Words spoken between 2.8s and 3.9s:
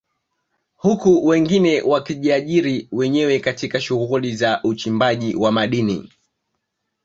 wenyewe katika